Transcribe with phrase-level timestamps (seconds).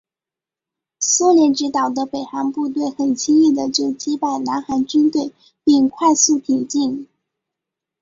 [0.99, 5.31] 苏联指导的北韩部队很轻易的就击败南韩军队
[5.63, 7.07] 并快速挺进。